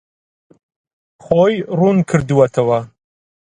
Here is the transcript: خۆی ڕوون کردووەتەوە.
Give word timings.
خۆی 1.25 1.55
ڕوون 1.77 1.97
کردووەتەوە. 2.09 2.79